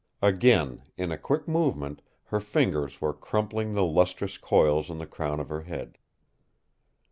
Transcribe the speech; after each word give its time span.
Again, 0.23 0.81
in 0.97 1.11
a 1.11 1.15
quick 1.19 1.47
movement, 1.47 2.01
her 2.23 2.39
fingers 2.39 3.01
were 3.01 3.13
crumpling 3.13 3.75
the 3.75 3.85
lustrous 3.85 4.39
coils 4.39 4.89
on 4.89 4.97
the 4.97 5.05
crown 5.05 5.39
of 5.39 5.49
her 5.49 5.61
head. 5.61 5.99